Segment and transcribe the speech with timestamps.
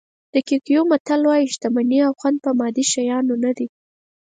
[0.33, 3.67] د کیکویو متل وایي شتمني او خوند په مادي شیانو نه دي.